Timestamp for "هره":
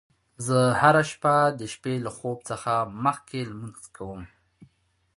0.81-1.01